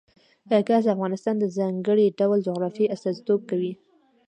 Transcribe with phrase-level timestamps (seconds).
[0.67, 3.73] ګاز د افغانستان د ځانګړي ډول جغرافیه استازیتوب کوي.